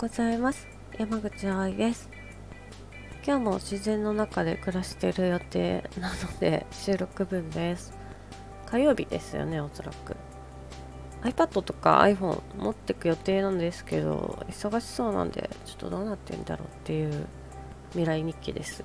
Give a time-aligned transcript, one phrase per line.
[0.00, 0.66] ございます。
[0.98, 2.08] 山口葵です。
[3.22, 7.92] 今日も自然の中で暮らしている予定なので収録分です。
[8.64, 10.16] 火曜日ですよねおそらく。
[11.20, 17.26] iPad とか iPhone 持ってく予定なんですけど忙しそうなんでちょっとどうなってんだろうっていう
[17.90, 18.82] 未来日記です。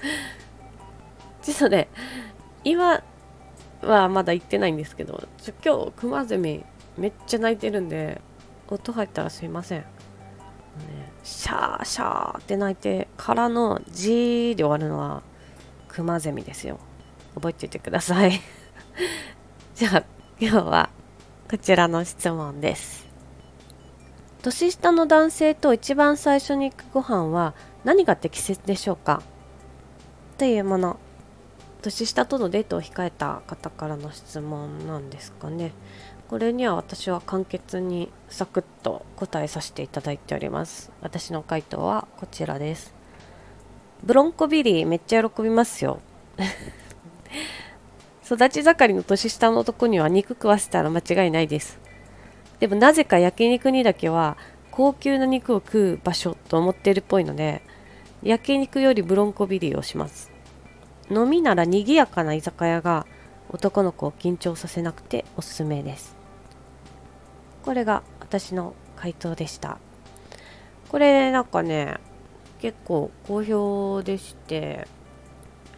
[1.42, 1.88] 実はね
[2.64, 3.02] 今
[3.82, 5.28] はまだ行ってないんですけど
[5.62, 6.64] 今日クマゼミ
[6.96, 8.22] めっちゃ泣いてるんで
[8.70, 9.84] 音入ったらすいません、
[10.78, 15.22] ね、シャーシャーって泣いてからの G で終わるのは
[15.88, 16.78] クマゼミですよ。
[17.34, 18.40] 覚えておいてください。
[19.74, 20.04] じゃあ
[20.40, 20.90] 今日は
[21.50, 23.06] こちらの質問です。
[24.42, 27.54] 年下の男性と一番最初に行くご飯は
[27.84, 29.22] 何が適切でしょうか？
[30.36, 30.98] というもの。
[31.82, 35.72] 年下とのデートを控えた方からの質問なんですかね。
[36.28, 40.90] これには私は簡潔にサクッと答えさせていただいております。
[41.00, 42.94] 私の回答はこちらです。
[44.02, 46.00] ブロンコビリーめっちゃ喜びますよ。
[48.26, 51.78] 育ち盛りの年下の男には肉食わせたら間違いないです。
[52.60, 54.36] でもなぜか焼肉にだけは
[54.70, 57.62] 高級な肉を食う場所と思っているっぽいので
[58.22, 60.37] 焼肉よりブロンコビリーをします。
[61.10, 63.06] 飲みなら賑やかな居酒屋が
[63.50, 66.16] 男の子を緊張させなくておすすめです。
[67.64, 69.78] これが私の回答でした。
[70.88, 71.98] これなんかね
[72.60, 74.86] 結構好評でして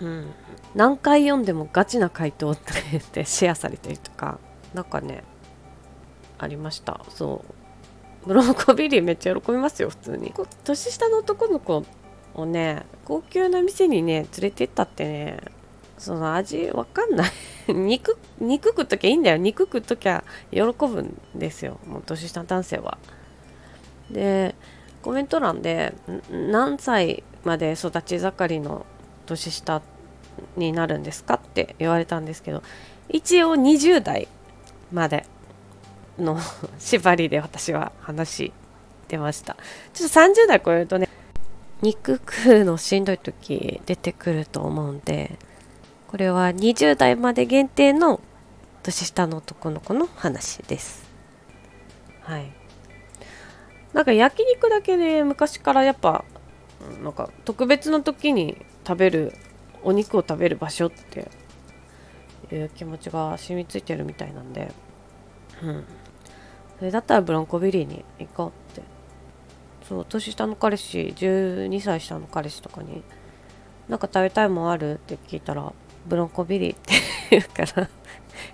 [0.00, 0.32] うん。
[0.74, 4.38] 何回読んでもガチな回答って言ってシェアされてるとか
[4.74, 5.24] なんかね
[6.38, 7.00] ありました。
[7.08, 7.44] そ
[8.24, 8.28] う。
[8.28, 10.32] ブロンコビリーめっちゃ喜びますよ普通に。
[10.64, 11.84] 年下の男の子
[12.36, 15.38] をね高級な店にね連れてったってね
[15.98, 17.30] その味わかんない。
[17.72, 19.38] 肉肉食っときゃいいんだよ。
[19.38, 21.78] 肉食っときゃ喜ぶんですよ。
[21.86, 22.98] もう年下男性は。
[24.10, 24.54] で
[25.02, 25.94] コメント欄で
[26.30, 28.84] 何歳まで育ち盛りの
[29.24, 29.80] 年下
[30.56, 31.34] になるんですか？
[31.34, 32.62] って言われたんですけど
[33.08, 34.28] 一応20代
[34.92, 35.24] まで
[36.18, 36.38] の
[36.78, 38.52] 縛りで私は話し
[39.08, 39.56] てました。
[39.94, 41.08] ちょっと30代超えるとね
[41.82, 45.38] 肉食うのしんどい時出てくると思うんで
[46.08, 48.20] これは20代まで限定の
[48.82, 51.04] 年下の男の子の話です。
[52.22, 52.52] はい。
[53.92, 56.24] なんか焼肉だけね、昔からやっぱ、
[57.02, 59.32] なんか特別な時に食べる、
[59.82, 61.28] お肉を食べる場所って
[62.52, 64.72] いう気持ちが染みついてるみたいなんで、
[65.62, 65.84] うん。
[66.78, 68.95] それだったらブロンコビリーに行こうって。
[69.88, 73.02] そう、年下の彼氏、12歳下の彼氏とかに、
[73.88, 74.94] なんか食べたいもんある？
[74.94, 75.72] って聞いたら、
[76.06, 76.92] ブロンコビリーって
[77.30, 77.88] 言うから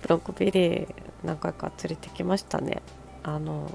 [0.00, 2.80] ブロンコビリー何回か連れてきましたね。
[3.22, 3.70] あの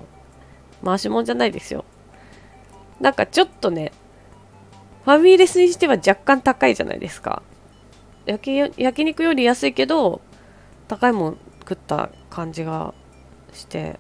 [0.84, 1.86] 回しもんじゃないですよ。
[3.00, 3.92] なんかちょっとね
[5.06, 7.44] ファミレスにしては若干高いじゃないですか。
[8.26, 10.22] 焼焼肉より安いけど
[10.88, 12.96] 高いもん食った感じが
[13.54, 14.00] して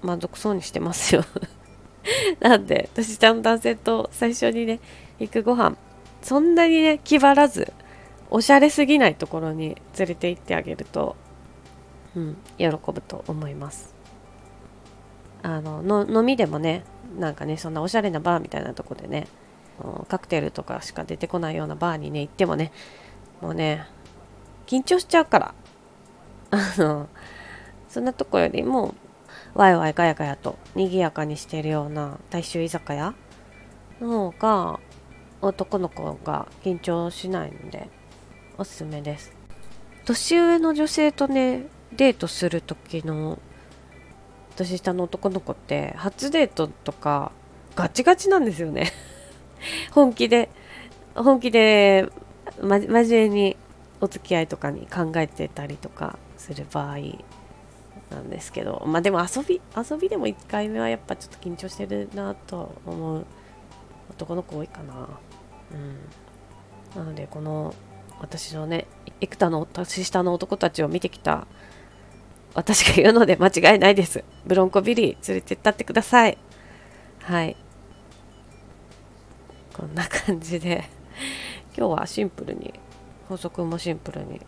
[0.00, 1.24] 満足そうにしてますよ。
[2.40, 4.80] なんで年下の男性と最初にね
[5.18, 5.76] 行くご飯
[6.22, 7.72] そんなにね気張らず
[8.30, 11.16] おしゃれすぎないところに連れて行ってあげると、
[12.16, 13.94] うん、喜ぶと思います。
[15.42, 16.84] あのの飲みでもね
[17.18, 19.26] なんかねそんなおしゃれなバーみたいなとこでね
[20.08, 22.70] カクテルとかしか出てこないようなバーにね行ってもね
[23.40, 23.86] もうね
[24.66, 25.54] 緊張しちゃうから。
[26.52, 27.08] あの
[27.88, 28.94] そんなとこよりも
[29.54, 33.14] ワイワイガヤガヤと賑やかにしているような大衆居酒屋
[34.00, 34.80] の方が
[35.42, 37.88] 男の子が緊張しないので
[38.56, 39.32] おすすめです。
[40.04, 43.38] 年上の女性とねデートする時の
[44.56, 47.32] 年下の男の子って初デートとか
[47.76, 48.90] ガチガチなんですよね。
[49.92, 50.48] 本気で
[51.14, 52.08] 本気で、
[52.60, 53.56] ま、真面目に
[54.00, 56.96] お付き合いとかに考えてたりとかする場合
[58.12, 63.26] なんですけどまあでも遊び遊びでも1回目はやっぱちょっと緊張してるなと思う
[64.10, 65.08] 男の子多いかな。
[65.72, 65.98] うん。
[66.94, 67.74] なのでこの
[68.20, 68.86] 私のね
[69.20, 71.46] 幾多の年下の男たちを見てきた
[72.54, 74.24] 私が言うので 間違いないです。
[74.44, 76.36] ブロンコビリー連れてったってください。
[77.22, 77.56] はい。
[79.74, 80.84] こんな感じで。
[81.76, 82.74] 今日はシンプルに
[83.28, 84.40] 法則もシンプルに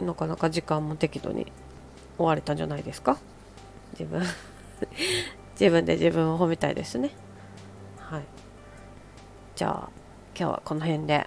[0.00, 1.52] なかなか時間も適度に
[2.18, 3.16] 終われたんじゃないですか？
[3.98, 4.22] 自分。
[5.58, 7.10] 自分で自分を褒めたいですね。
[7.98, 8.22] はい。
[9.56, 9.88] じゃあ
[10.38, 11.26] 今日はこの辺で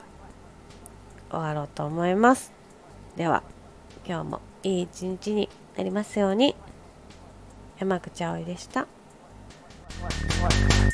[1.30, 2.52] 終わろうと思います。
[3.18, 3.44] では
[4.06, 6.56] 今日もいい一日になりますように。
[7.80, 8.82] 山口葵でした。
[10.02, 10.91] what, what